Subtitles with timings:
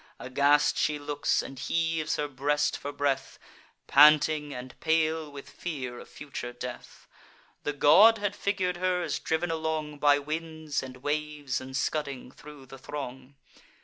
[0.17, 3.37] Aghast she looks, and heaves her breast for breath,
[3.85, 7.07] Panting, and pale with fear of future death.
[7.61, 12.65] The god had figur'd her as driv'n along By winds and waves, and scudding thro'
[12.65, 13.35] the throng.